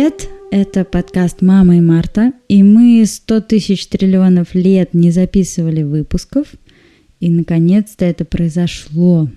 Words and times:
привет! 0.00 0.30
Это 0.50 0.86
подкаст 0.86 1.42
«Мама 1.42 1.76
и 1.76 1.80
Марта», 1.82 2.32
и 2.48 2.62
мы 2.62 3.04
100 3.04 3.42
тысяч 3.42 3.86
триллионов 3.86 4.54
лет 4.54 4.94
не 4.94 5.10
записывали 5.10 5.82
выпусков, 5.82 6.54
и 7.20 7.28
наконец-то 7.28 8.06
это 8.06 8.24
произошло 8.24 9.28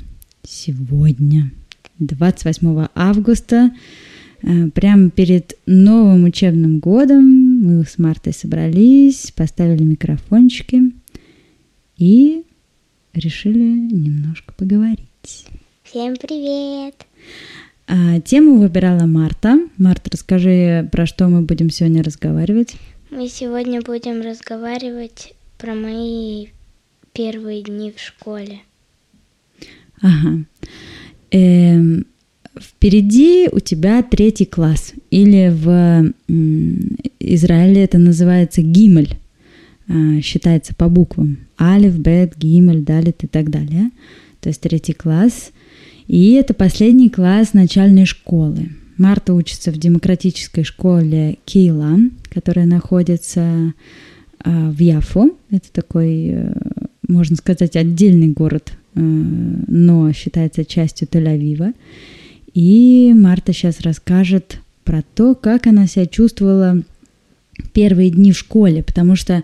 сегодня, 0.42 1.52
28 2.00 2.88
августа, 2.96 3.74
э, 4.42 4.70
прямо 4.70 5.10
перед 5.10 5.58
новым 5.66 6.24
учебным 6.24 6.80
годом 6.80 7.26
мы 7.26 7.84
с 7.84 7.98
Мартой 7.98 8.32
собрались, 8.32 9.34
поставили 9.36 9.84
микрофончики 9.84 10.94
и 11.98 12.44
решили 13.14 13.64
немножко 13.92 14.54
поговорить. 14.54 15.46
Всем 15.84 16.16
привет! 16.16 16.96
А, 17.96 18.20
тему 18.22 18.58
выбирала 18.58 19.06
Марта. 19.06 19.60
Марта, 19.78 20.10
расскажи, 20.12 20.90
про 20.92 21.06
что 21.06 21.28
мы 21.28 21.44
будем 21.44 21.70
сегодня 21.70 22.02
разговаривать. 22.02 22.74
Мы 23.12 23.28
сегодня 23.28 23.84
будем 23.84 24.22
разговаривать 24.22 25.36
про 25.60 25.76
мои 25.76 26.48
первые 27.14 27.62
дни 27.62 27.94
в 27.96 28.02
школе. 28.02 28.62
Ага. 30.02 30.40
Эм, 31.30 32.08
впереди 32.60 33.48
у 33.52 33.60
тебя 33.60 34.02
третий 34.02 34.46
класс, 34.46 34.94
или 35.12 35.52
в 35.54 36.14
Израиле 37.20 37.84
это 37.84 38.00
называется 38.00 38.64
гимель, 38.64 39.20
а, 39.88 40.20
считается 40.20 40.74
по 40.74 40.90
буквам. 40.90 41.38
Алиф, 41.62 41.96
бет, 42.00 42.40
гимель, 42.40 42.82
далит 42.82 43.24
и 43.24 43.28
так 43.28 43.52
далее. 43.52 43.92
То 44.42 44.50
есть 44.50 44.62
третий 44.62 44.94
класс– 44.94 45.52
и 46.08 46.34
это 46.34 46.54
последний 46.54 47.10
класс 47.10 47.54
начальной 47.54 48.06
школы. 48.06 48.70
Марта 48.98 49.34
учится 49.34 49.72
в 49.72 49.78
демократической 49.78 50.64
школе 50.64 51.38
Кейла, 51.46 51.98
которая 52.30 52.66
находится 52.66 53.74
э, 54.44 54.70
в 54.70 54.80
Яфу. 54.80 55.38
Это 55.50 55.72
такой, 55.72 56.28
э, 56.28 56.54
можно 57.08 57.36
сказать, 57.36 57.76
отдельный 57.76 58.28
город, 58.28 58.74
э, 58.96 59.00
но 59.00 60.12
считается 60.14 60.64
частью 60.64 61.08
Тель-Авива. 61.08 61.74
И 62.54 63.14
Марта 63.16 63.52
сейчас 63.52 63.82
расскажет 63.82 64.60
про 64.84 65.02
то, 65.16 65.34
как 65.34 65.66
она 65.68 65.88
себя 65.88 66.06
чувствовала 66.06 66.84
первые 67.74 68.10
дни 68.10 68.32
в 68.32 68.38
школе, 68.38 68.84
потому 68.84 69.16
что 69.16 69.44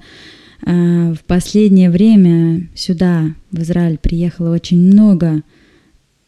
э, 0.65 1.13
в 1.13 1.23
последнее 1.25 1.89
время 1.89 2.67
сюда, 2.75 3.33
в 3.51 3.61
Израиль, 3.61 3.97
приехало 3.97 4.53
очень 4.53 4.79
много 4.79 5.41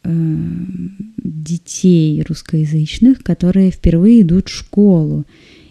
детей 0.03 2.23
русскоязычных, 2.27 3.23
которые 3.23 3.71
впервые 3.71 4.21
идут 4.21 4.49
в 4.49 4.55
школу. 4.55 5.25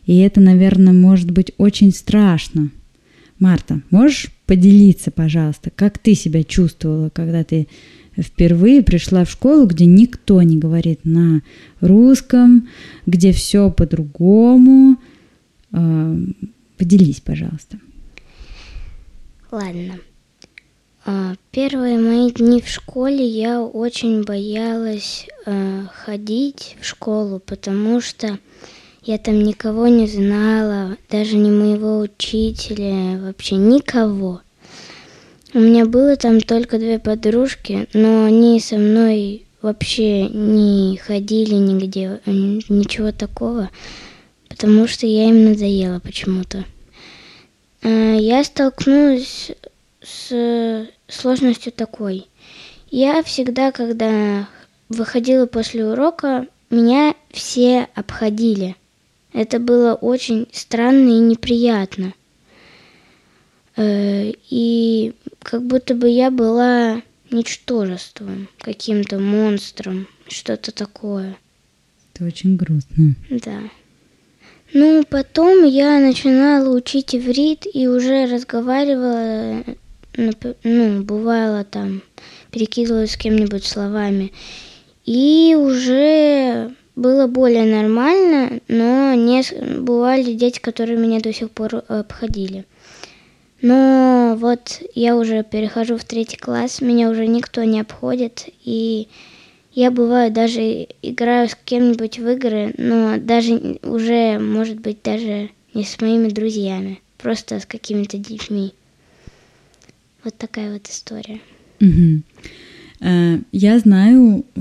И 0.07 0.19
это, 0.19 0.41
наверное, 0.41 0.93
может 0.93 1.31
быть 1.31 1.53
очень 1.59 1.93
страшно. 1.93 2.71
Марта, 3.39 3.81
можешь 3.91 4.29
поделиться, 4.47 5.11
пожалуйста, 5.11 5.71
как 5.71 5.99
ты 5.99 6.15
себя 6.15 6.45
чувствовала, 6.45 7.09
когда 7.09 7.43
ты 7.43 7.69
впервые 8.19 8.83
пришла 8.83 9.25
в 9.25 9.31
школу, 9.31 9.67
где 9.67 9.87
никто 9.87 10.43
не 10.43 10.59
говорит 10.59 11.01
на 11.05 11.43
русском, 11.81 12.69
где 13.07 13.33
все 13.33 13.71
по-другому. 13.71 14.99
Э, 15.73 16.19
поделись, 16.77 17.21
пожалуйста. 17.21 17.79
Ладно. 19.51 19.95
А, 21.07 21.35
первые 21.51 21.99
мои 21.99 22.31
дни 22.31 22.61
в 22.61 22.69
школе 22.69 23.27
я 23.27 23.63
очень 23.63 24.23
боялась 24.23 25.27
э, 25.47 25.85
ходить 26.05 26.77
в 26.81 26.85
школу, 26.85 27.41
потому 27.41 28.03
что 28.03 28.39
я 29.03 29.17
там 29.17 29.43
никого 29.43 29.89
не 29.89 30.07
знала, 30.07 30.99
даже 31.11 31.37
не 31.37 31.51
моего 31.51 32.01
учителя, 32.01 33.19
вообще 33.19 33.57
никого. 33.57 34.43
У 35.55 35.59
меня 35.59 35.87
было 35.87 36.17
там 36.17 36.41
только 36.43 36.79
две 36.79 36.99
подружки, 36.99 37.89
но 37.95 38.25
они 38.25 38.61
со 38.61 38.77
мной 38.77 39.47
вообще 39.63 40.29
не 40.29 40.99
ходили 40.99 41.55
нигде, 41.55 42.21
ничего 42.27 43.11
такого, 43.11 43.71
потому 44.51 44.87
что 44.87 45.07
я 45.07 45.31
им 45.31 45.47
надоела 45.47 45.99
почему-то. 46.01 46.67
Э, 47.83 48.19
я 48.21 48.45
столкнулась 48.45 49.53
с 50.03 50.87
сложностью 51.09 51.73
такой. 51.73 52.27
Я 52.91 53.23
всегда, 53.23 53.73
когда 53.73 54.49
выходила 54.89 55.47
после 55.47 55.87
урока, 55.87 56.47
меня 56.71 57.15
все 57.31 57.89
обходили. 57.95 58.77
Это 59.33 59.59
было 59.59 59.95
очень 59.95 60.49
странно 60.53 61.11
и 61.11 61.21
неприятно. 61.21 62.15
Э, 63.77 64.33
и 64.51 65.15
как 65.43 65.63
будто 65.65 65.95
бы 65.95 66.09
я 66.09 66.31
была 66.31 67.03
ничтожеством, 67.31 68.49
каким-то 68.59 69.19
монстром, 69.19 70.09
что-то 70.29 70.73
такое. 70.73 71.37
Это 72.13 72.25
очень 72.25 72.57
грустно. 72.57 73.15
Да. 73.31 73.61
Ну, 74.73 75.05
потом 75.09 75.65
я 75.65 75.99
начинала 75.99 76.75
учить 76.77 77.15
иврит 77.15 77.67
и 77.73 77.89
уже 77.89 78.27
разговаривала 78.27 79.65
ну, 80.17 81.03
бывало 81.03 81.65
там, 81.65 82.03
перекидывалась 82.51 83.13
с 83.13 83.17
кем-нибудь 83.17 83.65
словами. 83.65 84.33
И 85.05 85.57
уже 85.59 86.73
было 86.97 87.27
более 87.27 87.65
нормально, 87.65 88.61
но 88.69 89.15
не 89.15 89.43
бывали 89.81 90.35
дети, 90.35 90.61
которые 90.61 90.99
меня 90.99 91.21
до 91.21 91.33
сих 91.33 91.51
пор 91.51 91.83
обходили. 91.89 92.65
Но 93.63 94.37
вот 94.39 94.81
я 94.95 95.17
уже 95.17 95.43
перехожу 95.43 95.97
в 95.99 96.05
третий 96.05 96.37
класс, 96.37 96.81
меня 96.81 97.11
уже 97.11 97.27
никто 97.27 97.63
не 97.65 97.81
обходит, 97.81 98.47
и 98.65 99.09
я 99.73 99.91
бываю 99.91 100.33
даже 100.33 100.89
играю 101.03 101.49
с 101.49 101.57
кем-нибудь 101.65 102.19
в 102.19 102.29
игры, 102.29 102.75
но 102.77 103.19
даже 103.19 103.79
уже, 103.83 104.39
может 104.39 104.81
быть, 104.81 105.03
даже 105.03 105.51
не 105.75 105.85
с 105.85 106.01
моими 106.01 106.29
друзьями, 106.29 107.01
просто 107.19 107.61
с 107.61 107.67
какими-то 107.67 108.19
детьми. 108.19 108.73
Вот 110.25 110.37
такая 110.37 110.73
вот 110.73 110.89
история. 110.89 111.41
Угу. 111.81 112.23
Я 113.53 113.79
знаю, 113.79 114.45
э, 114.55 114.61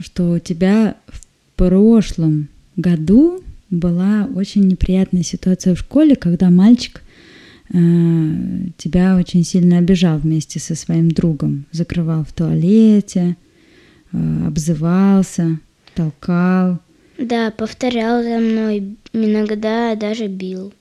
что 0.00 0.32
у 0.32 0.38
тебя 0.40 0.96
в 1.06 1.24
прошлом 1.56 2.48
году 2.76 3.42
была 3.70 4.28
очень 4.34 4.66
неприятная 4.66 5.22
ситуация 5.22 5.74
в 5.74 5.78
школе, 5.78 6.16
когда 6.16 6.50
мальчик 6.50 7.02
э, 7.72 7.78
тебя 8.76 9.16
очень 9.16 9.44
сильно 9.44 9.78
обижал 9.78 10.18
вместе 10.18 10.58
со 10.58 10.74
своим 10.74 11.12
другом, 11.12 11.66
закрывал 11.70 12.24
в 12.24 12.32
туалете, 12.32 13.36
обзывался, 14.12 15.60
толкал. 15.94 16.80
Да, 17.16 17.52
повторял 17.52 18.22
за 18.24 18.38
мной, 18.38 18.96
иногда 19.12 19.94
даже 19.94 20.26
бил, 20.26 20.72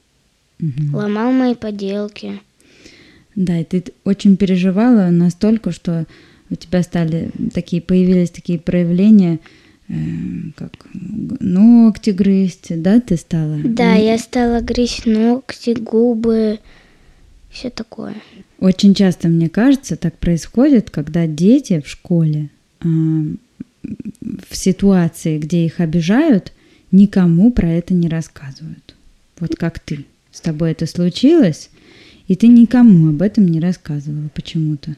угу. 0.60 0.98
ломал 0.98 1.32
мои 1.32 1.54
поделки. 1.54 2.42
Да, 3.40 3.58
и 3.58 3.64
ты 3.64 3.86
очень 4.04 4.36
переживала 4.36 5.12
настолько, 5.12 5.72
что 5.72 6.06
у 6.50 6.56
тебя 6.56 6.84
стали 6.84 7.32
такие, 7.54 7.82
появились 7.82 8.32
такие 8.32 8.60
проявления, 8.60 9.40
э, 9.88 9.94
как 10.58 10.74
ногти 10.92 12.10
грызть, 12.10 12.82
да, 12.82 13.00
ты 13.00 13.16
стала? 13.16 13.58
Да, 13.64 13.96
ну, 13.96 14.04
я 14.04 14.18
стала 14.18 14.60
грызть 14.60 15.06
ногти, 15.06 15.70
губы, 15.70 16.60
все 17.50 17.70
такое. 17.70 18.16
Очень 18.60 18.94
часто, 18.94 19.30
мне 19.30 19.48
кажется, 19.48 19.96
так 19.96 20.18
происходит, 20.18 20.90
когда 20.90 21.26
дети 21.26 21.80
в 21.80 21.88
школе 21.88 22.50
э, 22.82 22.88
в 22.90 24.54
ситуации, 24.54 25.38
где 25.38 25.66
их 25.66 25.80
обижают, 25.80 26.52
никому 26.92 27.54
про 27.54 27.70
это 27.70 27.94
не 27.94 28.10
рассказывают. 28.10 28.96
Вот 29.40 29.56
как 29.56 29.80
ты. 29.80 30.06
С 30.30 30.42
тобой 30.42 30.72
это 30.72 30.88
случилось, 30.88 31.70
и 32.30 32.36
ты 32.36 32.48
никому 32.48 33.10
об 33.10 33.22
этом 33.22 33.48
не 33.48 33.60
рассказывала 33.60 34.30
почему-то. 34.34 34.96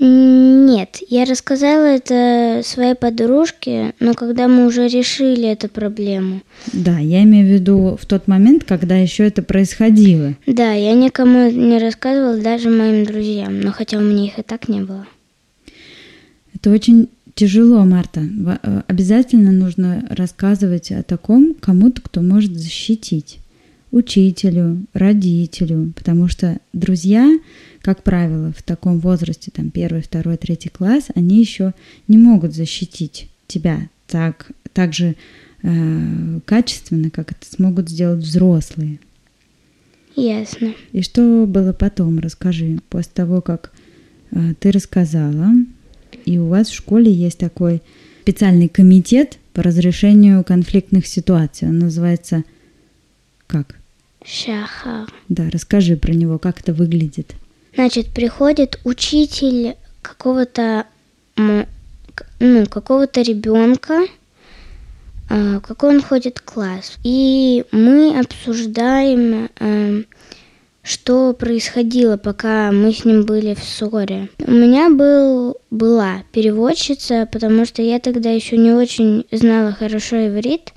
Нет, 0.00 0.98
я 1.08 1.24
рассказала 1.24 1.84
это 1.84 2.62
своей 2.64 2.96
подружке, 2.96 3.94
но 4.00 4.14
когда 4.14 4.48
мы 4.48 4.66
уже 4.66 4.88
решили 4.88 5.46
эту 5.46 5.68
проблему. 5.68 6.40
Да, 6.72 6.98
я 6.98 7.22
имею 7.22 7.46
в 7.46 7.50
виду 7.50 7.96
в 8.00 8.04
тот 8.06 8.26
момент, 8.26 8.64
когда 8.64 8.96
еще 8.96 9.24
это 9.24 9.42
происходило. 9.42 10.34
Да, 10.46 10.72
я 10.72 10.94
никому 10.94 11.48
не 11.48 11.78
рассказывала, 11.78 12.38
даже 12.38 12.70
моим 12.70 13.04
друзьям, 13.04 13.60
но 13.60 13.70
хотя 13.70 13.98
у 13.98 14.00
меня 14.00 14.24
их 14.24 14.38
и 14.38 14.42
так 14.42 14.68
не 14.68 14.80
было. 14.80 15.06
Это 16.54 16.70
очень 16.70 17.08
тяжело, 17.34 17.84
Марта. 17.84 18.20
Э, 18.62 18.82
обязательно 18.88 19.52
нужно 19.52 20.04
рассказывать 20.10 20.90
о 20.90 21.02
таком 21.02 21.54
кому-то, 21.60 22.02
кто 22.02 22.20
может 22.20 22.58
защитить 22.58 23.38
учителю, 23.94 24.84
родителю, 24.92 25.92
потому 25.94 26.26
что 26.26 26.58
друзья, 26.72 27.38
как 27.80 28.02
правило, 28.02 28.52
в 28.56 28.62
таком 28.62 28.98
возрасте, 28.98 29.52
там 29.54 29.70
первый, 29.70 30.02
второй, 30.02 30.36
третий 30.36 30.68
класс, 30.68 31.06
они 31.14 31.38
еще 31.38 31.74
не 32.08 32.18
могут 32.18 32.54
защитить 32.54 33.28
тебя 33.46 33.88
так, 34.08 34.50
так 34.72 34.92
же 34.92 35.14
э, 35.62 36.40
качественно, 36.44 37.10
как 37.10 37.30
это 37.30 37.46
смогут 37.48 37.88
сделать 37.88 38.24
взрослые. 38.24 38.98
Ясно. 40.16 40.74
И 40.90 41.02
что 41.02 41.46
было 41.46 41.72
потом? 41.72 42.18
Расскажи. 42.18 42.80
После 42.88 43.12
того, 43.14 43.42
как 43.42 43.72
э, 44.32 44.54
ты 44.58 44.72
рассказала, 44.72 45.52
и 46.24 46.38
у 46.38 46.48
вас 46.48 46.68
в 46.68 46.74
школе 46.74 47.12
есть 47.12 47.38
такой 47.38 47.80
специальный 48.22 48.68
комитет 48.68 49.38
по 49.52 49.62
разрешению 49.62 50.42
конфликтных 50.42 51.06
ситуаций. 51.06 51.68
Он 51.68 51.78
называется 51.78 52.42
как? 53.46 53.76
Шахар. 54.24 55.12
Да, 55.28 55.48
расскажи 55.50 55.96
про 55.96 56.12
него, 56.12 56.38
как 56.38 56.60
это 56.60 56.72
выглядит. 56.72 57.34
Значит, 57.74 58.08
приходит 58.08 58.80
учитель 58.84 59.76
какого-то 60.02 60.86
ну, 61.36 62.66
какого-то 62.66 63.22
ребенка, 63.22 64.06
а, 65.28 65.58
в 65.58 65.60
какой 65.60 65.96
он 65.96 66.02
ходит 66.02 66.40
класс. 66.40 66.96
И 67.02 67.64
мы 67.72 68.18
обсуждаем, 68.18 69.48
эм, 69.58 70.06
что 70.82 71.32
происходило, 71.32 72.16
пока 72.16 72.70
мы 72.70 72.92
с 72.92 73.04
ним 73.04 73.24
были 73.24 73.54
в 73.54 73.64
ссоре. 73.64 74.28
У 74.46 74.52
меня 74.52 74.90
был, 74.90 75.56
была 75.70 76.22
переводчица, 76.32 77.26
потому 77.32 77.64
что 77.64 77.80
я 77.82 77.98
тогда 77.98 78.30
еще 78.30 78.58
не 78.58 78.72
очень 78.72 79.24
знала 79.32 79.72
хорошо 79.72 80.26
иврит. 80.26 80.72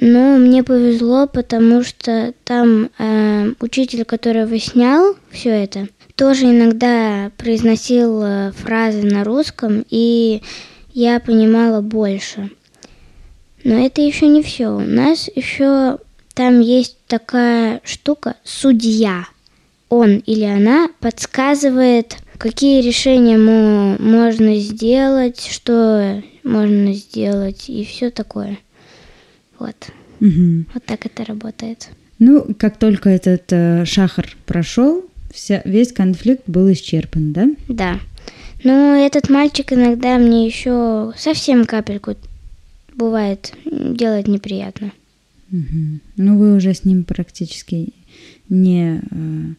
Но 0.00 0.36
мне 0.38 0.62
повезло, 0.62 1.26
потому 1.26 1.82
что 1.82 2.32
там 2.44 2.88
э, 2.98 3.52
учитель, 3.60 4.04
который 4.04 4.60
снял 4.60 5.16
все 5.30 5.50
это, 5.50 5.88
тоже 6.14 6.44
иногда 6.44 7.32
произносил 7.36 8.22
э, 8.22 8.52
фразы 8.52 9.02
на 9.02 9.24
русском, 9.24 9.84
и 9.90 10.40
я 10.92 11.18
понимала 11.18 11.80
больше. 11.80 12.48
Но 13.64 13.74
это 13.74 14.00
еще 14.00 14.28
не 14.28 14.42
все. 14.42 14.68
У 14.68 14.80
нас 14.80 15.28
еще 15.34 15.98
там 16.34 16.60
есть 16.60 16.96
такая 17.08 17.80
штука 17.82 18.36
судья. 18.44 19.24
Он 19.88 20.18
или 20.18 20.44
она 20.44 20.90
подсказывает, 21.00 22.18
какие 22.38 22.82
решения 22.82 23.36
мо- 23.36 23.96
можно 23.98 24.56
сделать, 24.58 25.44
что 25.50 26.22
можно 26.44 26.92
сделать 26.92 27.68
и 27.68 27.84
все 27.84 28.10
такое. 28.10 28.58
Вот. 29.58 29.76
Мгм. 30.20 30.66
Вот 30.74 30.84
так 30.84 31.06
это 31.06 31.24
работает. 31.24 31.88
Ну, 32.18 32.54
как 32.58 32.78
только 32.78 33.08
этот 33.10 33.44
э, 33.50 33.84
шахар 33.84 34.36
прошел, 34.46 35.04
вся, 35.32 35.62
весь 35.64 35.92
конфликт 35.92 36.42
был 36.46 36.70
исчерпан, 36.72 37.32
да? 37.32 37.48
Да. 37.68 38.00
Но 38.64 38.96
этот 38.96 39.30
мальчик 39.30 39.72
иногда 39.72 40.18
мне 40.18 40.46
еще 40.46 41.12
совсем 41.16 41.64
капельку 41.64 42.16
бывает 42.94 43.54
делает 43.64 44.26
неприятно. 44.26 44.92
Мгм. 45.50 46.00
Ну, 46.16 46.38
вы 46.38 46.56
уже 46.56 46.74
с 46.74 46.84
ним 46.84 47.04
практически 47.04 47.92
не 48.48 49.00
э, 49.10 49.54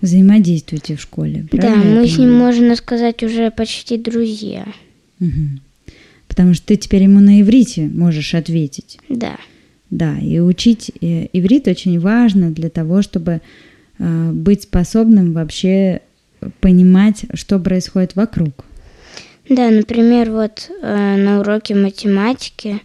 взаимодействуете 0.00 0.96
в 0.96 1.00
школе, 1.00 1.46
Да, 1.50 1.58
правильно 1.58 1.88
я 1.94 2.00
мы 2.00 2.06
с 2.06 2.16
ним, 2.16 2.32
можно 2.32 2.76
сказать, 2.76 3.22
уже 3.22 3.50
почти 3.50 3.98
друзья. 3.98 4.66
Мгм. 5.18 5.60
Потому 6.36 6.52
что 6.52 6.66
ты 6.66 6.76
теперь 6.76 7.04
ему 7.04 7.20
на 7.20 7.40
иврите 7.40 7.88
можешь 7.88 8.34
ответить. 8.34 8.98
Да. 9.08 9.38
Да, 9.88 10.18
и 10.18 10.38
учить 10.38 10.92
э, 11.00 11.28
иврит 11.32 11.66
очень 11.66 11.98
важно 11.98 12.50
для 12.50 12.68
того, 12.68 13.00
чтобы 13.00 13.40
э, 13.98 14.30
быть 14.32 14.64
способным 14.64 15.32
вообще 15.32 16.02
понимать, 16.60 17.24
что 17.32 17.58
происходит 17.58 18.16
вокруг. 18.16 18.66
Да, 19.48 19.70
например, 19.70 20.30
вот 20.30 20.70
э, 20.82 21.16
на 21.16 21.40
уроке 21.40 21.74
математики 21.74 22.82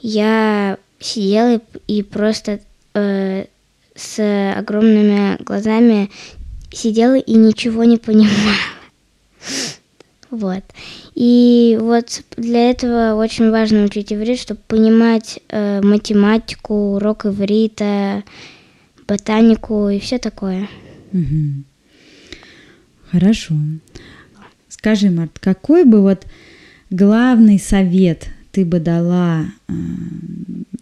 я 0.00 0.78
сидела 0.98 1.56
и, 1.56 1.98
и 1.98 2.02
просто 2.02 2.60
э, 2.94 3.44
с 3.94 4.54
огромными 4.56 5.36
глазами 5.42 6.08
сидела 6.72 7.18
и 7.18 7.34
ничего 7.34 7.84
не 7.84 7.98
понимала. 7.98 8.56
Вот. 10.36 10.62
И 11.14 11.78
вот 11.80 12.22
для 12.36 12.70
этого 12.70 13.14
очень 13.14 13.50
важно 13.50 13.84
учить 13.84 14.12
иврит, 14.12 14.38
чтобы 14.38 14.60
понимать 14.66 15.40
э, 15.48 15.80
математику, 15.82 16.94
урок 16.94 17.26
иврита, 17.26 18.22
ботанику 19.08 19.88
и 19.88 19.98
все 19.98 20.18
такое. 20.18 20.68
Мгм. 21.12 21.64
Хорошо. 23.10 23.54
Скажи, 24.68 25.10
Март, 25.10 25.38
какой 25.38 25.84
бы 25.84 26.02
вот 26.02 26.26
главный 26.90 27.58
совет 27.58 28.28
ты 28.52 28.64
бы 28.64 28.80
дала 28.80 29.46
э, 29.68 29.72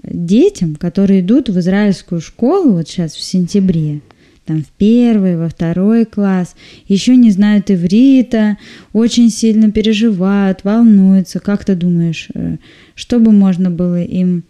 детям, 0.02 0.76
которые 0.76 1.20
идут 1.20 1.48
в 1.48 1.58
израильскую 1.58 2.20
школу 2.20 2.72
вот 2.72 2.88
сейчас 2.88 3.14
в 3.14 3.22
сентябре, 3.22 4.00
там 4.44 4.62
в 4.62 4.68
первый, 4.76 5.36
во 5.36 5.48
второй 5.48 6.04
класс, 6.04 6.54
еще 6.86 7.16
не 7.16 7.30
знают 7.30 7.70
иврита, 7.70 8.58
очень 8.92 9.30
сильно 9.30 9.70
переживают, 9.70 10.64
волнуются. 10.64 11.40
Как 11.40 11.64
ты 11.64 11.74
думаешь, 11.74 12.28
э, 12.34 12.56
что 12.94 13.18
бы 13.18 13.32
можно 13.32 13.70
было 13.70 14.02
им 14.02 14.44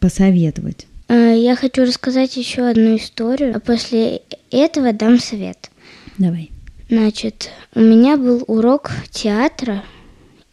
посоветовать? 0.00 0.86
Э, 1.08 1.34
Я 1.38 1.56
хочу 1.56 1.82
рассказать 1.82 2.36
еще 2.36 2.62
одну 2.62 2.96
историю, 2.96 3.56
а 3.56 3.60
после 3.60 4.22
этого 4.50 4.92
дам 4.92 5.18
совет. 5.18 5.70
Давай. 6.18 6.50
Значит, 6.88 7.50
у 7.74 7.80
меня 7.80 8.16
был 8.16 8.44
урок 8.46 8.90
театра, 9.10 9.82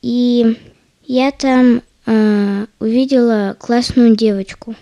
и 0.01 0.57
я 1.05 1.31
там 1.31 1.81
э, 2.05 2.65
увидела 2.79 3.55
классную 3.59 4.15
девочку. 4.15 4.75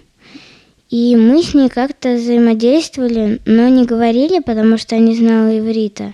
И 0.89 1.15
мы 1.15 1.43
с 1.43 1.53
ней 1.53 1.69
как-то 1.69 2.15
взаимодействовали, 2.15 3.39
но 3.45 3.67
не 3.67 3.85
говорили, 3.85 4.39
потому 4.39 4.77
что 4.77 4.95
я 4.95 5.01
не 5.01 5.15
знала 5.15 5.57
иврита. 5.57 6.13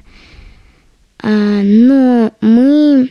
А, 1.19 1.30
но 1.63 2.33
мы 2.42 3.10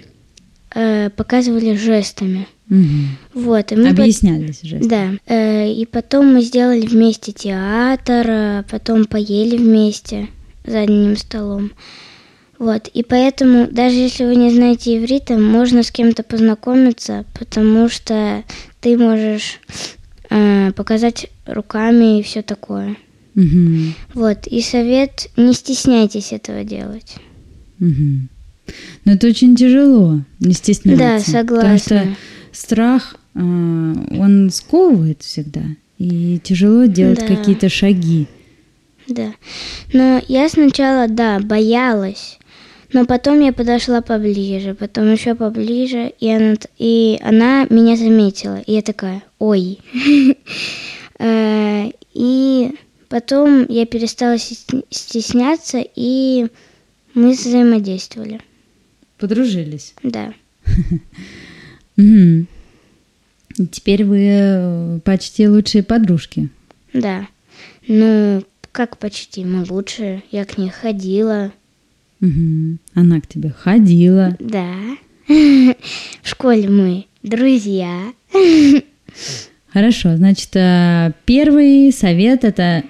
э, 0.74 1.10
показывали 1.10 1.74
жестами. 1.74 2.46
Мгм. 2.68 3.16
Вот, 3.34 3.72
и 3.72 3.76
мы 3.76 3.90
Объяснялись 3.90 4.62
же. 4.62 4.78
да, 4.78 5.12
э, 5.26 5.70
и 5.70 5.84
потом 5.86 6.34
мы 6.34 6.42
сделали 6.42 6.86
вместе 6.86 7.32
театр, 7.32 8.26
а 8.28 8.64
потом 8.70 9.04
поели 9.06 9.56
вместе 9.56 10.28
за 10.66 10.80
одним 10.80 11.16
столом. 11.16 11.72
Вот, 12.58 12.88
и 12.88 13.02
поэтому, 13.02 13.68
даже 13.70 13.96
если 13.96 14.24
вы 14.24 14.36
не 14.36 14.50
знаете 14.50 14.96
иврита, 14.96 15.34
можно 15.34 15.82
с 15.82 15.90
кем-то 15.90 16.22
познакомиться, 16.22 17.24
потому 17.38 17.88
что 17.88 18.44
ты 18.80 18.96
можешь 18.96 19.60
э, 20.34 20.72
показать 20.72 21.30
руками 21.46 22.18
и 22.18 22.22
все 22.22 22.42
такое. 22.42 22.96
Мгм. 23.34 23.94
Вот, 24.14 24.46
и 24.46 24.60
совет, 24.60 25.28
не 25.36 25.52
стесняйтесь 25.54 26.32
этого 26.32 26.64
делать. 26.64 27.16
Мгм. 27.78 28.28
Но 29.04 29.12
это 29.12 29.26
очень 29.26 29.56
тяжело, 29.56 30.20
не 30.40 30.52
стесняться. 30.54 31.32
Да, 31.32 31.42
Потому 31.44 31.78
что 31.78 31.88
согласна. 31.88 32.16
страх, 32.52 33.16
а, 33.34 33.38
он 33.40 34.50
сковывает 34.50 35.22
всегда. 35.22 35.62
И 35.98 36.40
тяжело 36.42 36.86
делать 36.86 37.20
Да. 37.20 37.26
какие-то 37.26 37.68
шаги. 37.68 38.26
Да. 39.08 39.34
Но 39.92 40.22
я 40.28 40.48
сначала, 40.48 41.08
да, 41.08 41.38
боялась. 41.40 42.38
Но 42.94 43.04
потом 43.06 43.40
я 43.40 43.52
подошла 43.52 44.00
поближе, 44.02 44.74
потом 44.74 45.12
еще 45.12 45.34
поближе, 45.34 46.12
и 46.20 46.30
она, 46.30 46.54
и 46.78 47.18
она 47.22 47.66
меня 47.68 47.96
заметила. 47.96 48.60
И 48.60 48.72
я 48.72 48.82
такая, 48.82 49.22
ой. 49.38 49.78
Э, 51.20 51.90
И 52.12 52.72
потом 53.08 53.66
я 53.68 53.86
перестала 53.86 54.36
стес- 54.36 54.84
стесняться, 54.90 55.80
и 55.94 56.48
мы 57.14 57.30
взаимодействовали. 57.32 58.40
Подружились. 59.18 59.94
Да. 60.02 60.34
Теперь 63.70 64.04
вы 64.04 64.26
э, 64.28 64.98
почти 65.04 65.48
лучшие 65.48 65.84
подружки. 65.84 66.48
Да. 66.92 67.28
Ну, 67.86 68.42
как 68.72 68.98
почти, 68.98 69.44
мы 69.44 69.64
лучше. 69.68 70.22
Я 70.32 70.44
к 70.44 70.58
ней 70.58 70.70
ходила. 70.70 71.52
Мгм. 72.24 72.78
Она 72.94 73.20
к 73.20 73.26
тебе 73.26 73.50
ходила. 73.50 74.34
Да. 74.40 74.72
В 75.28 75.74
школе 76.28 76.68
мы 76.70 77.04
друзья. 77.22 78.12
Хорошо, 79.72 80.16
значит, 80.16 80.50
э, 80.56 81.12
первый 81.26 81.92
совет 81.92 82.44
это 82.44 82.82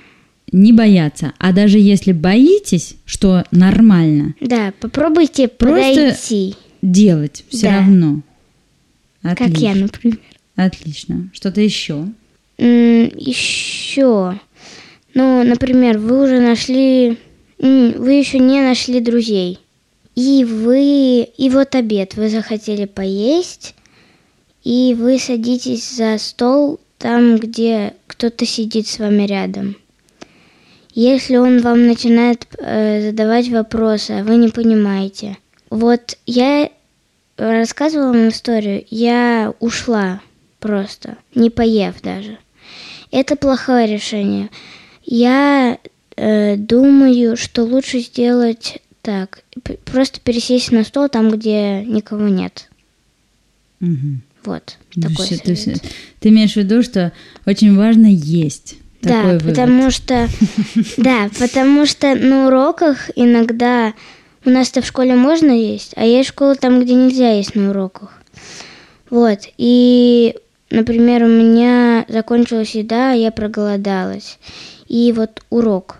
не 0.53 0.73
бояться. 0.73 1.33
А 1.39 1.53
даже 1.53 1.79
если 1.79 2.13
боитесь, 2.13 2.97
что 3.07 3.43
нормально, 3.51 4.35
Да, 4.41 4.73
попробуйте 4.79 5.49
Просто 5.49 5.95
подойти. 5.95 6.55
делать 6.83 7.45
все 7.49 7.69
Да. 7.69 7.79
равно. 7.79 8.21
Как 9.23 9.41
я, 9.41 9.47
Отлично. 9.73 9.75
например. 9.83 10.19
Отлично. 10.57 11.31
Что-то 11.33 11.61
еще? 11.61 12.07
Еще. 12.59 14.39
Ну, 15.15 15.43
например, 15.45 15.99
вы 15.99 16.23
уже 16.25 16.41
нашли... 16.41 17.19
Вы 17.65 18.13
еще 18.13 18.41
не 18.41 18.61
нашли 18.61 19.01
друзей. 19.01 19.59
И 20.15 20.45
вы... 20.45 21.23
И 21.23 21.49
вот 21.49 21.75
обед. 21.75 22.15
Вы 22.15 22.29
захотели 22.29 22.85
поесть. 22.85 23.75
и 24.65 24.95
вы 24.99 25.19
садитесь 25.19 25.97
за 25.97 26.19
стол 26.19 26.79
там, 26.99 27.37
где 27.37 27.95
кто-то 28.07 28.45
сидит 28.45 28.87
с 28.87 28.99
вами 28.99 29.23
рядом. 29.23 29.77
Если 30.95 31.37
он 31.37 31.61
вам 31.61 31.87
начинает 31.87 32.47
э, 32.59 33.09
задавать 33.11 33.49
вопросы, 33.49 34.13
а 34.13 34.25
вы 34.25 34.37
не 34.37 34.49
понимаете. 34.49 35.37
Вот 35.71 36.17
я 36.27 36.71
рассказывала 37.37 38.09
вам 38.09 38.29
историю, 38.29 38.85
я 38.91 39.55
ушла 39.59 40.21
просто, 40.61 41.17
не 41.35 41.51
поев 41.51 42.01
даже. 42.03 42.39
Это 43.11 43.37
плохое 43.37 43.87
решение. 43.87 44.51
Я 45.05 45.79
э, 46.17 46.57
думаю, 46.57 47.37
что 47.37 47.63
лучше 47.65 48.01
сделать 48.01 48.81
так, 49.03 49.43
просто 49.85 50.21
пересесть 50.21 50.73
на 50.73 50.83
стол 50.85 51.09
там, 51.09 51.31
где 51.31 51.83
никого 51.85 52.29
нет. 52.29 52.71
Угу. 53.81 54.21
Вот 54.45 54.77
Ну, 54.97 55.03
такой 55.09 55.27
ты, 55.29 55.37
совет. 55.37 55.59
всё- 55.59 55.73
ты 56.21 56.29
имеешь 56.31 56.53
в 56.53 56.57
виду, 56.57 56.83
что 56.83 57.13
очень 57.47 57.77
важно 57.77 58.07
есть. 58.07 58.77
Да, 59.03 59.39
потому 59.45 59.91
что, 59.91 60.29
да, 60.97 61.29
потому 61.39 61.85
что 61.85 62.15
на 62.15 62.47
уроках 62.47 63.11
иногда 63.17 63.93
у 64.47 64.51
нас-то 64.51 64.81
в 64.81 64.87
школе 64.87 65.15
можно 65.15 65.51
есть, 65.51 65.93
а 65.97 66.05
есть 66.07 66.31
школа 66.31 66.55
там, 66.55 66.83
где 66.83 66.95
нельзя 66.95 67.33
есть 67.33 67.55
на 67.55 67.71
уроках. 67.71 68.23
Вот, 69.11 69.41
и, 69.59 70.35
например, 70.71 71.25
у 71.25 71.29
меня 71.29 72.07
закончилась 72.09 72.75
еда, 72.75 73.13
я 73.13 73.31
проголодалась. 73.31 74.39
И 74.89 75.13
вот 75.13 75.43
урок. 75.51 75.99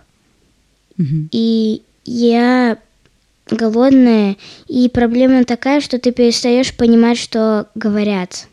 И 1.31 1.81
я 2.05 2.77
голодная, 3.49 4.37
и 4.67 4.89
проблема 4.89 5.43
такая, 5.43 5.81
что 5.81 5.99
ты 5.99 6.11
перестаешь 6.11 6.73
понимать, 6.73 7.17
что 7.17 7.67
говорят. 7.75 8.47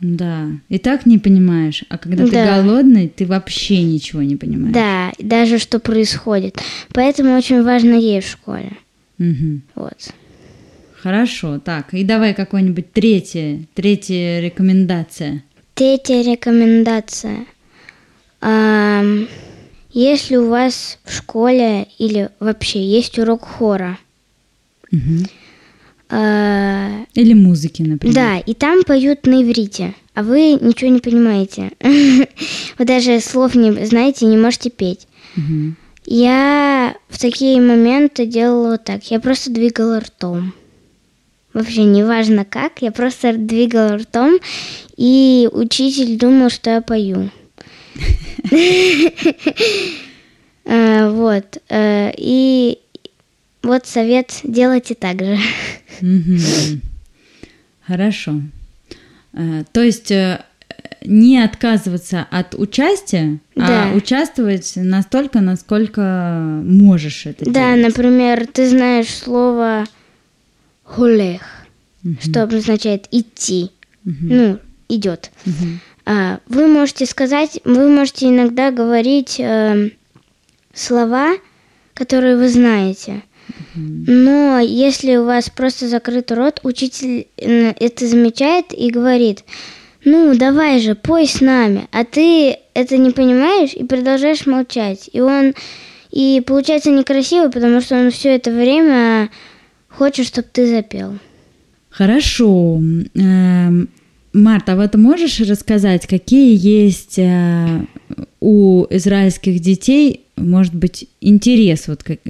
Да. 0.00 0.46
И 0.68 0.78
так 0.78 1.06
не 1.06 1.18
понимаешь, 1.18 1.84
а 1.88 1.98
когда 1.98 2.24
ты 2.24 2.30
Да. 2.30 2.62
голодный, 2.62 3.08
ты 3.08 3.26
вообще 3.26 3.82
ничего 3.82 4.22
не 4.22 4.36
понимаешь. 4.36 4.72
Да, 4.74 5.12
даже 5.18 5.58
что 5.58 5.80
происходит. 5.80 6.56
Поэтому 6.92 7.36
очень 7.36 7.62
важно 7.62 7.94
есть 7.94 8.28
в 8.28 8.30
школе. 8.32 8.72
Мгм. 9.18 9.62
Вот. 9.74 10.12
Хорошо, 10.94 11.58
так, 11.58 11.94
и 11.94 12.04
давай 12.04 12.34
какой-нибудь 12.34 12.92
третья, 12.92 13.60
третья 13.74 14.40
рекомендация. 14.40 15.42
Третья 15.74 16.22
рекомендация. 16.22 17.46
Ам, 18.40 19.26
если 20.00 20.36
у 20.36 20.48
вас 20.48 20.98
в 21.04 21.12
школе 21.12 21.88
или 21.98 22.30
вообще 22.40 22.84
есть 22.84 23.18
урок 23.18 23.44
хора, 23.44 23.98
Мгм. 24.90 25.26
а, 26.10 27.04
Или 27.14 27.34
музыки, 27.34 27.82
например. 27.82 28.14
да, 28.14 28.38
и 28.38 28.54
там 28.54 28.84
поют 28.84 29.26
на 29.26 29.42
иврите, 29.42 29.94
а 30.14 30.22
вы 30.22 30.52
ничего 30.60 30.90
не 30.90 31.00
понимаете. 31.00 31.72
Вы 32.78 32.84
даже 32.84 33.20
слов 33.20 33.54
не 33.54 33.72
знаете 33.84 34.24
и 34.24 34.28
не 34.28 34.36
можете 34.36 34.70
петь. 34.70 35.06
Я 36.06 36.94
в 37.08 37.18
такие 37.18 37.60
моменты 37.60 38.24
делала 38.26 38.70
вот 38.72 38.84
так. 38.84 39.04
Я 39.10 39.20
просто 39.20 39.50
двигала 39.50 40.00
ртом. 40.00 40.54
Вообще 41.52 41.84
неважно 41.84 42.44
как, 42.44 42.82
я 42.82 42.92
просто 42.92 43.32
двигала 43.32 43.96
ртом, 43.98 44.38
и 44.96 45.48
учитель 45.52 46.16
думал, 46.18 46.50
что 46.50 46.70
я 46.70 46.80
пою. 46.82 47.30
Э, 50.64 51.08
Вот. 51.10 51.58
э, 51.70 52.12
И 52.16 52.78
вот 53.62 53.86
совет 53.86 54.40
делайте 54.44 54.94
так 54.94 55.20
же. 55.20 55.38
Хорошо. 57.86 58.42
Э, 59.32 59.64
То 59.72 59.82
есть 59.82 60.10
э, 60.10 60.44
не 61.04 61.38
отказываться 61.42 62.26
от 62.30 62.54
участия, 62.54 63.38
Да. 63.56 63.90
а 63.90 63.94
участвовать 63.94 64.72
настолько, 64.76 65.40
насколько 65.40 66.60
можешь 66.64 67.24
это 67.26 67.44
Да, 67.46 67.74
делать. 67.74 67.88
например, 67.96 68.46
ты 68.46 68.68
знаешь 68.68 69.08
слово 69.08 69.84
хулех, 70.84 71.42
что 72.20 72.42
обозначает 72.42 73.06
идти. 73.10 73.70
Ну, 74.04 74.58
идет. 74.88 75.30
Мгм. 75.44 75.80
А, 76.10 76.40
Вы 76.46 76.68
можете 76.68 77.04
сказать, 77.04 77.60
вы 77.64 77.86
можете 77.86 78.30
иногда 78.30 78.70
говорить 78.70 79.38
э, 79.38 79.90
слова, 80.72 81.34
которые 81.92 82.38
вы 82.38 82.48
знаете. 82.48 83.24
Но 83.74 84.58
если 84.58 85.16
у 85.16 85.24
вас 85.24 85.50
просто 85.50 85.86
закрыт 85.86 86.32
рот, 86.32 86.60
учитель 86.62 87.26
э, 87.36 87.74
это 87.78 88.06
замечает 88.06 88.72
и 88.72 88.90
говорит, 88.90 89.44
ну 90.06 90.34
давай 90.34 90.80
же, 90.80 90.94
пой 90.94 91.26
с 91.26 91.42
нами, 91.42 91.86
а 91.92 92.06
ты 92.06 92.56
это 92.72 92.96
не 92.96 93.10
понимаешь 93.10 93.74
и 93.74 93.84
продолжаешь 93.84 94.46
молчать. 94.46 95.10
И 95.12 95.20
он, 95.20 95.52
и 96.10 96.42
получается 96.46 96.90
некрасиво, 96.90 97.50
потому 97.50 97.82
что 97.82 98.00
он 98.00 98.10
все 98.12 98.34
это 98.34 98.50
время 98.50 99.28
хочет, 99.90 100.26
чтобы 100.26 100.48
ты 100.50 100.70
запел. 100.70 101.18
Хорошо. 101.90 102.80
Марта, 104.32 104.72
а 104.72 104.76
вот 104.76 104.94
можешь 104.94 105.40
рассказать, 105.40 106.06
какие 106.06 106.56
есть 106.56 107.18
э, 107.18 107.84
у 108.40 108.86
израильских 108.90 109.60
детей, 109.60 110.24
может 110.36 110.74
быть, 110.74 111.08
интерес, 111.20 111.88
вот, 111.88 112.02
как- 112.02 112.20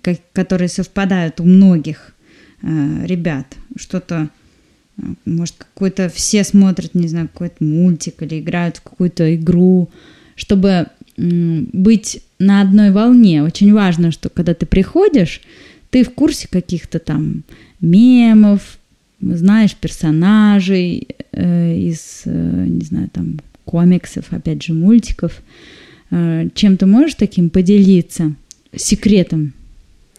как- 0.00 0.20
которые 0.32 0.68
совпадают 0.68 1.40
у 1.40 1.44
многих 1.44 2.14
э, 2.62 3.06
ребят? 3.06 3.46
Что-то, 3.76 4.28
э, 4.98 5.02
может, 5.24 5.54
какой-то 5.58 6.08
все 6.08 6.44
смотрят, 6.44 6.94
не 6.94 7.08
знаю, 7.08 7.28
какой-то 7.28 7.64
мультик 7.64 8.22
или 8.22 8.38
играют 8.38 8.76
в 8.76 8.82
какую-то 8.82 9.34
игру, 9.34 9.90
чтобы 10.36 10.86
быть 11.16 12.22
на 12.38 12.62
одной 12.62 12.90
волне. 12.90 13.42
Очень 13.42 13.72
важно, 13.74 14.12
что 14.12 14.28
когда 14.30 14.54
ты 14.54 14.64
приходишь, 14.64 15.40
ты 15.90 16.04
в 16.04 16.10
курсе 16.14 16.48
каких-то 16.48 16.98
там 16.98 17.42
мемов, 17.80 18.78
знаешь 19.20 19.74
персонажей 19.76 21.08
из, 21.36 22.22
э, 22.24 22.30
не 22.30 22.84
знаю, 22.84 23.08
там 23.12 23.40
комиксов, 23.64 24.26
опять 24.30 24.62
же, 24.62 24.72
мультиков. 24.72 25.42
Э, 26.10 26.48
чем 26.54 26.76
ты 26.76 26.86
можешь 26.86 27.14
таким 27.14 27.50
поделиться? 27.50 28.34
Секретом. 28.74 29.52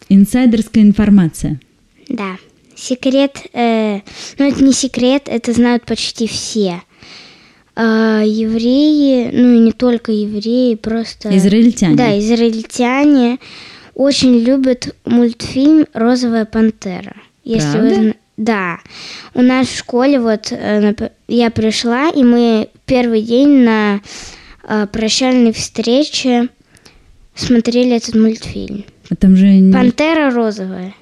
Инсайдерская 0.08 0.82
информация. 0.82 1.60
Да. 2.08 2.36
Секрет, 2.76 3.38
э, 3.52 4.00
ну 4.38 4.48
это 4.48 4.62
не 4.62 4.72
секрет, 4.72 5.24
это 5.26 5.52
знают 5.52 5.84
почти 5.84 6.26
все. 6.26 6.82
А, 7.76 8.22
евреи, 8.24 9.30
ну 9.32 9.54
и 9.54 9.58
не 9.58 9.72
только 9.72 10.12
евреи, 10.12 10.76
просто... 10.76 11.36
Израильтяне. 11.36 11.96
Да, 11.96 12.18
израильтяне 12.18 13.38
очень 13.94 14.38
любят 14.38 14.94
мультфильм 15.04 15.86
«Розовая 15.92 16.44
пантера». 16.44 17.16
Если 17.42 17.78
вы 17.78 17.88
Правда? 17.88 17.94
зна- 17.94 18.14
Да. 18.36 18.78
У 19.34 19.42
нас 19.42 19.68
в 19.68 19.76
школе 19.78 20.18
вот 20.18 20.50
э, 20.50 20.94
я 21.28 21.50
пришла, 21.50 22.08
и 22.10 22.22
мы 22.24 22.68
первый 22.84 23.22
день 23.22 23.64
на 23.64 24.00
э, 24.66 24.86
прощальной 24.92 25.52
встрече 25.52 26.48
смотрели 27.34 27.96
этот 27.96 28.14
мультфильм. 28.16 28.84
А 29.10 29.14
Там 29.16 29.36
же 29.36 29.46
не- 29.46 29.72
Пантера 29.72 30.30
розовая. 30.30 30.94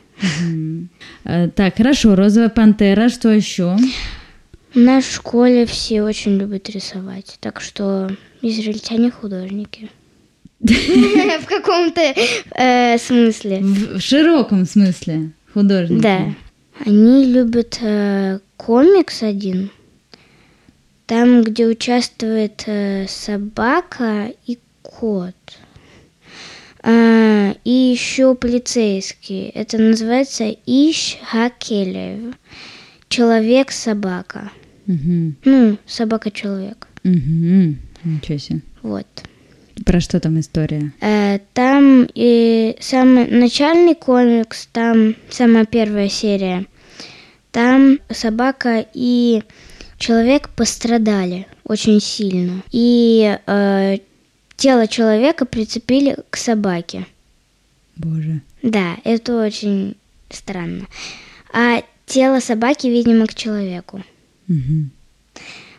Э, 1.24 1.48
Так, 1.54 1.76
хорошо, 1.76 2.14
розовая 2.16 2.48
пантера, 2.50 3.08
что 3.08 3.30
еще? 3.30 3.76
У 4.74 4.78
нас 4.78 5.04
в 5.04 5.14
школе 5.14 5.66
все 5.66 6.02
очень 6.02 6.36
любят 6.38 6.68
рисовать, 6.70 7.36
так 7.40 7.60
что 7.60 8.10
израильтяне 8.42 9.10
художники. 9.10 9.90
В 10.60 11.46
каком-то 11.46 12.14
смысле. 12.98 13.58
В 13.62 14.00
широком 14.00 14.64
смысле 14.64 15.30
художники. 15.52 16.00
Да. 16.02 16.34
Они 16.84 17.26
любят 17.26 17.78
э, 17.80 18.40
комикс 18.56 19.22
один, 19.22 19.70
там, 21.06 21.42
где 21.42 21.66
участвует 21.66 22.64
э, 22.66 23.06
собака 23.08 24.32
и 24.46 24.58
кот. 24.82 25.34
А, 26.82 27.54
и 27.64 27.70
еще 27.70 28.34
полицейский. 28.34 29.48
Это 29.50 29.78
называется 29.78 30.52
Иш 30.66 31.18
Хакелев. 31.22 32.34
Человек-собака. 33.08 34.50
Мгм. 34.86 35.36
Ну, 35.44 35.78
собака-человек. 35.86 36.88
Мгм. 37.04 37.78
Ничего 38.02 38.38
себе. 38.38 38.60
Вот. 38.82 39.06
Про 39.86 40.00
что 40.00 40.18
там 40.18 40.40
история? 40.40 40.92
Э, 41.00 41.38
Там 41.54 42.08
и 42.12 42.76
самый 42.80 43.28
начальный 43.28 43.94
комикс, 43.94 44.68
там 44.72 45.14
самая 45.30 45.64
первая 45.64 46.08
серия. 46.08 46.66
Там 47.52 47.98
собака 48.10 48.84
и 48.94 49.42
человек 49.98 50.48
пострадали 50.48 51.46
очень 51.64 52.00
сильно. 52.00 52.62
И 52.72 53.38
э, 53.46 53.98
тело 54.56 54.88
человека 54.88 55.44
прицепили 55.44 56.16
к 56.30 56.36
собаке. 56.36 57.06
Боже. 57.96 58.40
Да, 58.62 58.96
это 59.04 59.44
очень 59.44 59.96
странно. 60.30 60.86
А 61.52 61.82
тело 62.06 62.40
собаки, 62.40 62.86
видимо, 62.86 63.26
к 63.26 63.34
человеку. 63.34 64.02
Мгм. 64.48 64.90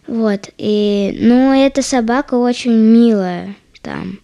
Вот, 0.06 0.50
и, 0.58 1.18
ну, 1.20 1.53
эта 1.53 1.82
собака 1.82 2.36
очень 2.36 2.74
милая 2.74 3.56
там. 3.82 4.20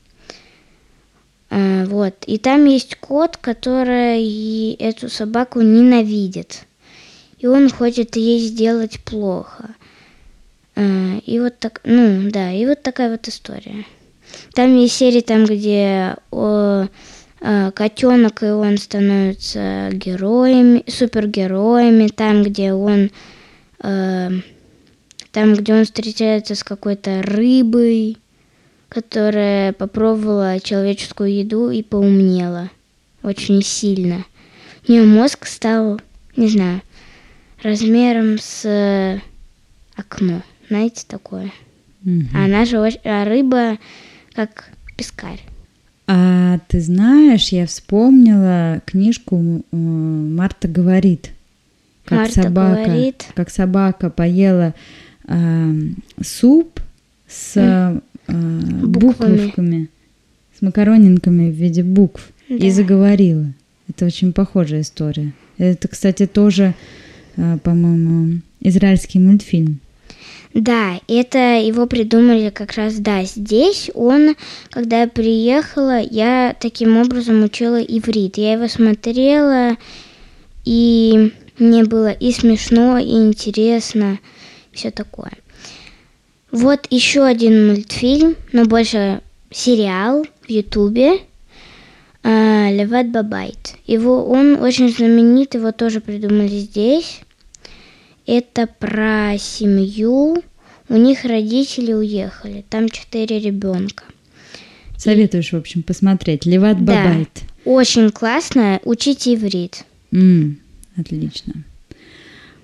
А, 1.49 1.85
вот, 1.85 2.15
и 2.27 2.37
там 2.37 2.65
есть 2.65 2.95
кот, 2.95 3.37
который 3.37 4.73
эту 4.73 5.09
собаку 5.09 5.61
ненавидит. 5.61 6.65
И 7.39 7.47
он 7.47 7.69
хочет 7.69 8.15
ей 8.15 8.39
сделать 8.39 8.99
плохо. 8.99 9.75
А, 10.75 11.17
и 11.25 11.39
вот 11.39 11.57
так, 11.59 11.81
ну, 11.83 12.29
да, 12.29 12.51
и 12.51 12.65
вот 12.65 12.83
такая 12.83 13.11
вот 13.11 13.27
история. 13.27 13.85
Там 14.53 14.75
есть 14.77 14.95
серии, 14.95 15.21
там, 15.21 15.45
где 15.45 16.15
о, 16.31 16.87
а, 17.41 17.71
котенок 17.71 18.43
и 18.43 18.47
он 18.47 18.77
становятся 18.77 19.89
героями, 19.93 20.83
супергероями, 20.87 22.07
там, 22.07 22.43
где 22.43 22.73
он 22.73 23.11
а, 23.79 24.29
там, 25.31 25.53
где 25.53 25.73
он 25.73 25.85
встречается 25.85 26.55
с 26.55 26.63
какой-то 26.63 27.21
рыбой, 27.21 28.17
которая 28.89 29.73
попробовала 29.73 30.59
человеческую 30.59 31.33
еду 31.33 31.69
и 31.69 31.83
поумнела 31.83 32.69
очень 33.21 33.61
сильно. 33.63 34.25
У 34.87 34.91
нее 34.91 35.03
мозг 35.03 35.45
стал, 35.45 36.01
не 36.35 36.47
знаю, 36.47 36.81
размером 37.63 38.37
с 38.39 39.21
окно. 39.95 40.41
Знаете 40.69 41.05
такое? 41.07 41.51
Мгм. 42.03 42.29
А 42.33 42.45
она 42.45 42.65
же 42.65 42.77
а 42.77 43.25
рыба 43.25 43.77
как 44.33 44.69
пескарь. 44.95 45.41
А 46.07 46.59
ты 46.67 46.79
знаешь, 46.81 47.49
я 47.49 47.67
вспомнила 47.67 48.81
книжку 48.85 49.63
э, 49.71 49.75
«Марта 49.75 50.67
говорит». 50.67 51.31
Как 52.05 52.19
Марта 52.19 52.41
собака, 52.43 52.83
говорит. 52.85 53.25
как 53.35 53.49
собака 53.51 54.09
поела 54.09 54.73
а, 55.25 55.69
суп 56.23 56.79
с 57.27 57.53
а, 57.55 58.01
Буквами. 58.27 59.35
буковками, 59.37 59.89
с 60.57 60.61
макаронинками 60.63 61.51
в 61.51 61.53
виде 61.53 61.83
букв 61.83 62.31
и 62.47 62.57
Да. 62.57 62.71
заговорила. 62.71 63.53
Это 63.87 64.05
очень 64.07 64.33
похожая 64.33 64.81
история. 64.81 65.33
Это, 65.59 65.87
кстати, 65.87 66.25
тоже, 66.25 66.73
по-моему, 67.63 68.41
израильский 68.61 69.19
мультфильм. 69.19 69.79
Да, 70.53 70.99
это 71.07 71.59
его 71.59 71.85
придумали 71.85 72.49
как 72.49 72.73
раз, 72.73 72.95
да, 72.95 73.23
здесь 73.23 73.91
он, 73.93 74.35
когда 74.71 75.01
я 75.01 75.07
приехала, 75.07 76.01
я 76.01 76.55
таким 76.59 76.97
образом 76.97 77.43
учила 77.43 77.79
иврит. 77.81 78.37
Я 78.37 78.53
его 78.53 78.67
смотрела, 78.67 79.77
и 80.65 81.31
мне 81.59 81.83
было 81.83 82.11
и 82.11 82.31
смешно, 82.31 82.97
и 82.97 83.11
интересно, 83.11 84.19
все 84.71 84.89
такое. 84.89 85.33
Вот 86.51 86.87
еще 86.89 87.23
один 87.23 87.67
мультфильм, 87.67 88.35
но 88.51 88.65
больше 88.65 89.21
сериал 89.51 90.25
в 90.47 90.49
Ютубе. 90.49 91.19
а, 92.23 92.71
Леват 92.71 93.11
Бабайт. 93.11 93.75
Его 93.85 94.25
он 94.25 94.61
очень 94.61 94.89
знаменит, 94.89 95.53
его 95.53 95.71
тоже 95.71 96.01
придумали 96.01 96.57
здесь. 96.57 97.21
Это 98.29 98.67
про 98.67 99.35
семью. 99.39 100.43
У 100.87 100.95
них 100.95 101.25
родители 101.25 101.93
уехали. 101.93 102.63
Там 102.69 102.87
четыре 102.89 103.39
ребенка. 103.39 104.03
Советуешь, 104.97 105.51
в 105.51 105.55
общем, 105.55 105.81
посмотреть. 105.81 106.45
Леват 106.45 106.83
Да. 106.85 107.05
Бабайт. 107.05 107.29
Очень 107.65 108.11
классно. 108.11 108.79
Учите 108.83 109.33
иврит. 109.33 109.83
М, 110.11 110.59
отлично. 110.95 111.53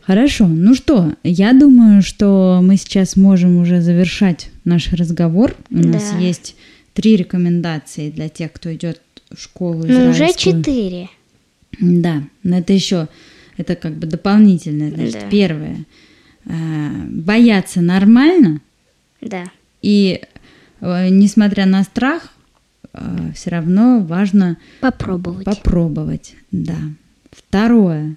Хорошо. 0.01 0.45
Ну 0.47 0.75
что, 0.75 1.13
я 1.23 1.51
думаю, 1.53 2.03
что 2.03 2.59
мы 2.61 2.77
сейчас 2.77 3.15
можем 3.15 3.57
уже 3.57 3.81
завершать 3.81 4.49
наш 4.65 4.93
разговор. 4.93 5.55
У 5.71 5.77
нас 5.79 6.11
Да. 6.11 6.19
есть 6.19 6.55
три 6.93 7.15
рекомендации 7.15 8.11
для 8.11 8.29
тех, 8.29 8.51
кто 8.53 8.71
идет 8.71 9.01
в 9.33 9.41
школу 9.41 9.83
Ну, 9.87 10.11
уже 10.11 10.31
четыре. 10.37 11.09
Да, 11.79 12.21
но 12.43 12.59
это 12.59 12.71
еще, 12.71 13.07
это 13.57 13.75
как 13.75 13.93
бы 13.95 14.07
дополнительное. 14.07 14.91
Значит, 14.91 15.21
Да. 15.21 15.29
первое. 15.29 15.85
э, 16.45 16.89
Бояться 17.09 17.81
нормально, 17.81 18.61
Да. 19.21 19.45
и 19.81 20.21
э, 20.81 21.09
несмотря 21.09 21.65
на 21.65 21.83
страх, 21.83 22.29
все 23.33 23.49
равно 23.49 23.99
важно 23.99 24.57
Попробовать. 24.79 25.43
попробовать. 25.45 26.35
Да. 26.51 26.77
Второе. 27.31 28.15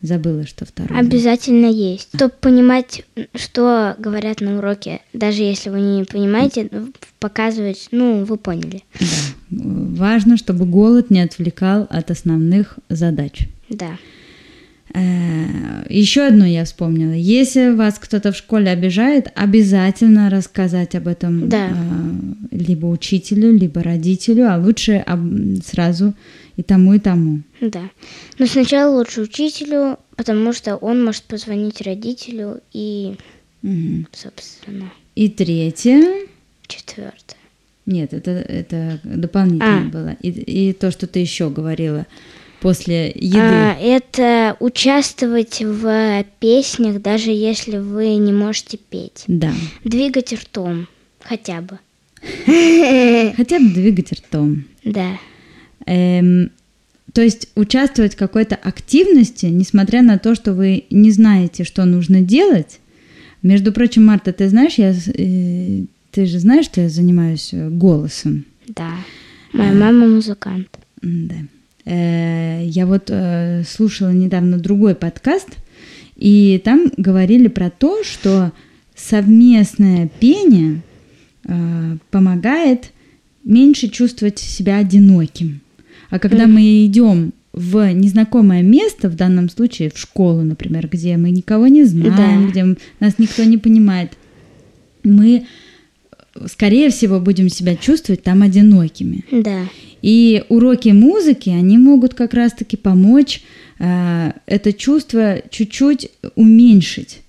Забыла, 0.00 0.46
что 0.46 0.64
второе. 0.64 0.98
Обязательно 1.00 1.66
есть. 1.66 2.08
Чтобы 2.14 2.34
понимать, 2.40 3.04
что 3.36 3.94
говорят 3.98 4.40
на 4.40 4.58
уроке, 4.58 5.00
даже 5.12 5.42
если 5.42 5.70
вы 5.70 5.80
не 5.80 6.04
понимаете, 6.04 6.68
ну, 6.72 6.92
показывать, 7.20 7.88
ну, 7.92 8.24
вы 8.24 8.36
поняли. 8.36 8.82
Да. 8.98 9.06
Важно, 9.50 10.36
чтобы 10.36 10.64
голод 10.64 11.10
не 11.10 11.20
отвлекал 11.20 11.86
от 11.88 12.10
основных 12.10 12.78
задач. 12.88 13.48
Да. 13.72 13.98
Еще 15.88 16.22
одно 16.26 16.44
я 16.44 16.64
вспомнила. 16.64 17.12
Если 17.12 17.70
вас 17.74 17.98
кто-то 17.98 18.30
в 18.32 18.36
школе 18.36 18.70
обижает, 18.70 19.28
обязательно 19.34 20.28
рассказать 20.28 20.94
об 20.94 21.08
этом 21.08 21.48
Да. 21.48 21.68
э, 21.70 21.72
либо 22.50 22.86
учителю, 22.86 23.56
либо 23.56 23.82
родителю, 23.82 24.50
а 24.52 24.58
лучше 24.58 25.04
сразу 25.64 26.12
и 26.56 26.62
тому, 26.62 26.94
и 26.94 26.98
тому. 26.98 27.40
Да. 27.60 27.88
Но 28.38 28.46
сначала 28.46 28.94
лучше 28.98 29.22
учителю, 29.22 29.98
потому 30.16 30.52
что 30.52 30.76
он 30.76 31.02
может 31.04 31.22
позвонить 31.22 31.80
родителю 31.80 32.60
и, 32.74 33.14
Мгм. 33.62 34.06
собственно, 34.12 34.92
И 35.14 35.28
третье. 35.30 36.26
четвертое. 36.66 37.36
Нет, 37.86 38.12
это, 38.12 38.30
это 38.30 39.00
дополнительно 39.04 39.86
А. 39.86 39.90
было. 39.90 40.16
И, 40.22 40.28
и 40.28 40.72
то, 40.74 40.90
что 40.90 41.06
ты 41.06 41.18
еще 41.20 41.48
говорила 41.50 42.06
после 42.62 43.08
еды. 43.08 43.38
А, 43.38 43.76
это 43.78 44.56
участвовать 44.60 45.60
в 45.60 46.24
песнях, 46.38 47.02
даже 47.02 47.32
если 47.32 47.78
вы 47.78 48.14
не 48.14 48.32
можете 48.32 48.78
петь. 48.78 49.24
Да. 49.26 49.52
Двигать 49.84 50.32
ртом, 50.32 50.86
хотя 51.20 51.60
бы. 51.60 51.78
Хотя 53.36 53.58
бы 53.58 53.70
двигать 53.70 54.12
ртом. 54.12 54.64
Да. 54.84 55.18
Эм, 55.86 56.52
то 57.12 57.20
есть 57.20 57.48
участвовать 57.56 58.14
в 58.14 58.16
какой-то 58.18 58.54
активности, 58.54 59.46
несмотря 59.46 60.02
на 60.02 60.18
то, 60.20 60.36
что 60.36 60.54
вы 60.54 60.84
не 60.90 61.10
знаете, 61.10 61.64
что 61.64 61.84
нужно 61.84 62.20
делать. 62.20 62.78
Между 63.42 63.72
прочим, 63.72 64.06
Марта, 64.06 64.32
ты 64.32 64.48
знаешь, 64.48 64.74
я, 64.74 64.92
э, 64.92 65.84
ты 66.12 66.26
же 66.26 66.38
знаешь, 66.38 66.66
что 66.66 66.82
я 66.82 66.88
занимаюсь 66.88 67.52
э, 67.52 67.68
голосом. 67.70 68.44
Да. 68.68 68.92
Моя 69.52 69.72
мама 69.72 70.06
музыкант. 70.06 70.68
Да. 71.02 71.34
Э, 71.84 72.62
Я 72.64 72.86
вот 72.86 73.04
э, 73.08 73.62
слушала 73.64 74.10
недавно 74.10 74.58
другой 74.58 74.94
подкаст, 74.94 75.48
и 76.16 76.60
там 76.64 76.90
говорили 76.96 77.48
про 77.48 77.70
то, 77.70 78.04
что 78.04 78.52
совместное 78.94 80.08
пение 80.20 80.82
э, 81.46 81.96
помогает 82.10 82.92
меньше 83.44 83.88
чувствовать 83.88 84.38
себя 84.38 84.78
одиноким. 84.78 85.60
А 86.10 86.18
когда 86.18 86.46
мы 86.46 86.84
идем 86.86 87.32
в 87.52 87.92
незнакомое 87.92 88.62
место, 88.62 89.08
в 89.08 89.16
данном 89.16 89.48
случае 89.50 89.90
в 89.90 89.98
школу, 89.98 90.42
например, 90.42 90.88
где 90.88 91.16
мы 91.16 91.30
никого 91.30 91.66
не 91.66 91.84
знаем, 91.84 92.44
Да. 92.46 92.50
где 92.50 92.76
нас 93.00 93.18
никто 93.18 93.44
не 93.44 93.58
понимает, 93.58 94.12
мы, 95.02 95.46
скорее 96.46 96.90
всего, 96.90 97.20
будем 97.20 97.48
себя 97.48 97.76
чувствовать 97.76 98.22
там 98.22 98.42
одинокими. 98.42 99.24
Да. 99.30 99.60
И 100.02 100.42
уроки 100.48 100.88
музыки, 100.88 101.50
они 101.50 101.78
могут 101.78 102.14
как 102.14 102.34
раз-таки 102.34 102.76
помочь 102.76 103.42
э, 103.78 104.32
это 104.46 104.72
чувство 104.72 105.42
чуть-чуть 105.50 106.10
уменьшить. 106.34 107.20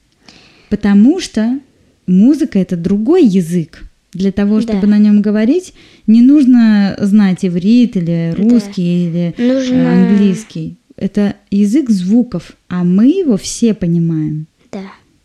Потому 0.70 1.20
что 1.20 1.60
музыка 2.08 2.60
это 2.60 2.76
другой 2.76 3.26
язык. 3.26 3.84
Для 4.14 4.32
того, 4.32 4.62
чтобы 4.62 4.82
Да. 4.82 4.88
на 4.88 4.98
нем 5.00 5.22
говорить, 5.22 5.74
не 6.08 6.22
нужно 6.22 6.96
знать 7.02 7.44
иврит 7.46 7.98
или 7.98 8.34
русский 8.38 9.08
или 9.08 9.34
э, 9.38 9.54
Нужно- 9.54 9.92
английский. 10.10 10.76
Это 10.96 11.36
язык 11.50 11.90
звуков, 11.90 12.54
а 12.70 12.84
мы 12.84 13.08
его 13.08 13.38
все 13.38 13.74
понимаем. 13.74 14.46
Да. 14.72 14.82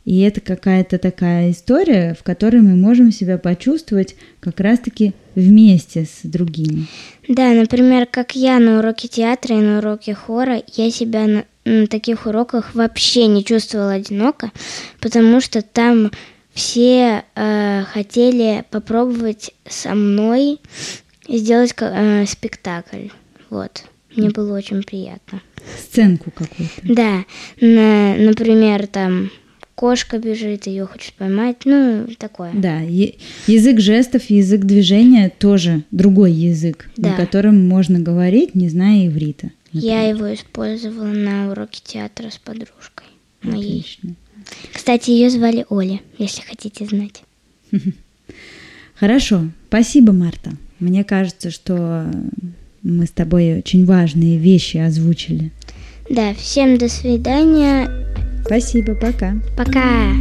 И 0.09 0.21
это 0.21 0.41
какая-то 0.41 0.97
такая 0.97 1.51
история, 1.51 2.17
в 2.19 2.23
которой 2.23 2.63
мы 2.63 2.77
можем 2.77 3.13
себя 3.13 3.37
почувствовать 3.37 4.17
как 4.41 4.59
раз-таки 4.59 5.13
вместе 5.35 6.07
с 6.07 6.21
другими. 6.23 6.87
Да, 7.29 7.53
например, 7.53 8.07
как 8.07 8.35
я 8.35 8.59
на 8.59 8.79
уроке 8.79 9.07
театра 9.07 9.59
и 9.59 9.61
на 9.61 9.81
уроке 9.81 10.15
хора, 10.15 10.63
я 10.77 10.91
себя 10.91 11.27
на, 11.27 11.45
на 11.67 11.87
таких 11.89 12.25
уроках 12.25 12.75
вообще 12.75 13.27
не 13.27 13.45
чувствовала 13.45 13.93
одиноко, 13.93 14.51
потому 14.99 15.43
что 15.43 15.61
там 15.61 16.11
все 16.55 17.25
э, 17.35 17.83
хотели 17.93 18.65
попробовать 18.71 19.53
со 19.69 19.95
мной 19.95 20.59
сделать 21.29 21.75
э, 21.79 22.25
спектакль. 22.27 23.09
Вот. 23.51 23.85
Мне 24.17 24.31
было 24.31 24.57
очень 24.57 24.83
приятно. 24.83 25.43
Сценку 25.79 26.31
какую-то. 26.31 26.81
Да, 26.83 27.25
на- 27.61 28.17
например, 28.17 28.87
там 28.87 29.31
кошка 29.79 30.19
бежит, 30.19 30.67
ее 30.67 30.87
хочет 30.87 31.15
поймать, 31.15 31.59
ну, 31.65 32.09
такое. 32.19 32.51
Да, 32.53 32.81
язык 32.81 33.79
жестов, 33.79 34.29
язык 34.29 34.63
движения 34.63 35.31
тоже 35.31 35.85
другой 35.93 36.33
язык, 36.33 36.91
на 36.97 37.11
Да. 37.11 37.15
котором 37.15 37.69
можно 37.69 38.01
говорить, 38.01 38.57
не 38.57 38.69
зная 38.69 39.07
иврита. 39.07 39.53
Я 39.73 40.03
его 40.09 40.35
использовала 40.35 41.07
на 41.07 41.53
уроке 41.53 41.81
театра 41.85 42.29
с 42.31 42.39
подружкой 42.39 43.07
моей. 43.43 43.79
Отлично. 43.79 44.17
Кстати, 44.75 45.11
ее 45.11 45.31
звали 45.31 45.65
Оля, 45.69 46.01
если 46.19 46.43
хотите 46.43 46.85
знать. 46.85 47.23
Хорошо, 48.97 49.49
спасибо, 49.69 50.13
Марта. 50.13 50.51
Мне 50.81 51.05
кажется, 51.05 51.53
что 51.53 52.11
мы 52.83 53.07
с 53.07 53.11
тобой 53.11 53.59
очень 53.59 53.85
важные 53.85 54.39
вещи 54.39 54.79
озвучили. 54.79 55.53
Да, 56.11 56.35
всем 56.35 56.79
до 56.79 56.89
свидания. 56.89 57.89
Спасибо, 58.49 58.95
пока. 58.95 59.37
Пока. 59.55 60.15